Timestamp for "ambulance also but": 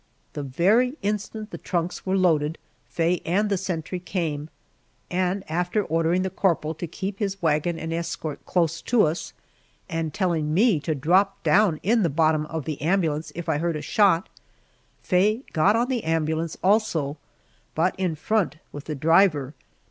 16.03-17.93